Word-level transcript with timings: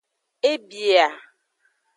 E 0.49 0.51
bia. 0.69 1.07